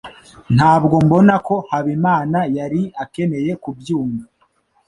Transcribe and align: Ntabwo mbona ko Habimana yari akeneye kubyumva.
Ntabwo 0.55 0.95
mbona 1.05 1.35
ko 1.47 1.55
Habimana 1.69 2.39
yari 2.57 2.81
akeneye 3.03 3.51
kubyumva. 3.63 4.25